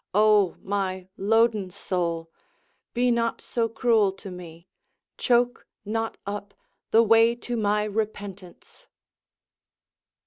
[0.15, 2.31] Oh, my loaden soul,
[2.95, 4.67] Be not so cruel to me;
[5.19, 6.55] choke not up
[6.89, 8.87] The way to my repentance!